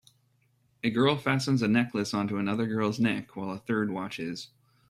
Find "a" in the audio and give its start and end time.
0.83-0.87, 1.61-1.67, 3.51-3.59